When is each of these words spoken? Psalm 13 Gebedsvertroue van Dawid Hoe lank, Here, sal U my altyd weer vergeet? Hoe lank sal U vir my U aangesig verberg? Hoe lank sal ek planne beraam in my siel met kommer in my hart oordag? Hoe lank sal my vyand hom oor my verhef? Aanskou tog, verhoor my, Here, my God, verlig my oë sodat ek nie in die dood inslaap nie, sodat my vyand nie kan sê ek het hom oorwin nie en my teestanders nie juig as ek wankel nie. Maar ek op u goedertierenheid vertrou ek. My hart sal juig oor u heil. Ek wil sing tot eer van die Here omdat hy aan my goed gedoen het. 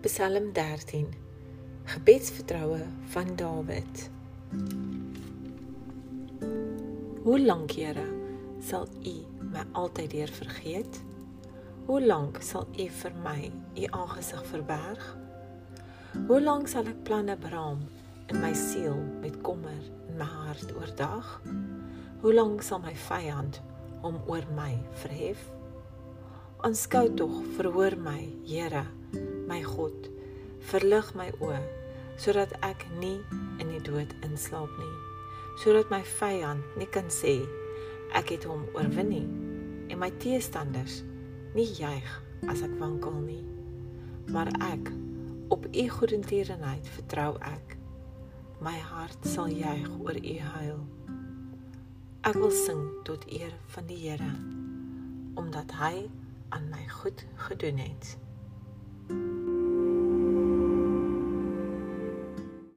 Psalm 0.00 0.52
13 0.52 1.14
Gebedsvertroue 1.84 2.86
van 3.08 3.36
Dawid 3.36 4.10
Hoe 7.22 7.40
lank, 7.40 7.70
Here, 7.70 8.04
sal 8.62 8.86
U 9.02 9.14
my 9.50 9.64
altyd 9.72 10.12
weer 10.12 10.30
vergeet? 10.30 11.00
Hoe 11.86 11.98
lank 12.06 12.38
sal 12.46 12.68
U 12.78 12.86
vir 13.00 13.16
my 13.24 13.50
U 13.74 13.88
aangesig 13.90 14.44
verberg? 14.46 15.02
Hoe 16.28 16.38
lank 16.40 16.70
sal 16.70 16.86
ek 16.86 17.02
planne 17.02 17.34
beraam 17.42 17.82
in 18.30 18.38
my 18.38 18.52
siel 18.54 19.00
met 19.18 19.40
kommer 19.42 19.82
in 20.06 20.14
my 20.20 20.28
hart 20.30 20.76
oordag? 20.78 21.40
Hoe 22.22 22.34
lank 22.38 22.62
sal 22.62 22.78
my 22.86 22.94
vyand 23.08 23.58
hom 24.06 24.22
oor 24.30 24.46
my 24.54 24.76
verhef? 25.02 25.42
Aanskou 26.62 27.10
tog, 27.18 27.42
verhoor 27.58 27.98
my, 27.98 28.20
Here, 28.46 28.86
my 29.48 29.62
God, 29.64 30.08
verlig 30.70 31.12
my 31.18 31.30
oë 31.40 31.60
sodat 32.18 32.52
ek 32.66 32.84
nie 32.98 33.18
in 33.62 33.70
die 33.70 33.82
dood 33.86 34.10
inslaap 34.26 34.72
nie, 34.80 34.94
sodat 35.62 35.90
my 35.92 36.02
vyand 36.18 36.78
nie 36.78 36.88
kan 36.94 37.06
sê 37.14 37.38
ek 38.18 38.32
het 38.34 38.46
hom 38.48 38.64
oorwin 38.74 39.12
nie 39.12 39.26
en 39.88 40.00
my 40.00 40.10
teestanders 40.22 41.02
nie 41.56 41.68
juig 41.78 42.08
as 42.50 42.62
ek 42.66 42.74
wankel 42.80 43.16
nie. 43.22 43.44
Maar 44.28 44.50
ek 44.68 44.90
op 45.48 45.64
u 45.72 45.88
goedertierenheid 45.88 46.88
vertrou 46.98 47.32
ek. 47.40 47.76
My 48.60 48.76
hart 48.90 49.24
sal 49.26 49.48
juig 49.48 49.88
oor 50.02 50.18
u 50.18 50.36
heil. 50.52 50.80
Ek 52.28 52.36
wil 52.36 52.52
sing 52.52 52.82
tot 53.08 53.24
eer 53.32 53.54
van 53.74 53.88
die 53.88 54.00
Here 54.04 54.32
omdat 55.38 55.70
hy 55.78 56.08
aan 56.50 56.64
my 56.72 56.82
goed 56.90 57.22
gedoen 57.46 57.78
het. 57.78 58.16